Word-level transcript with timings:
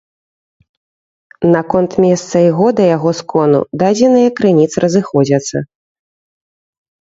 Наконт 1.55 1.91
месца 2.05 2.35
і 2.45 2.47
года 2.59 2.81
яго 2.95 3.11
скону 3.19 3.59
дадзеныя 3.83 4.33
крыніц 4.41 4.67
разыходзяцца. 4.87 5.57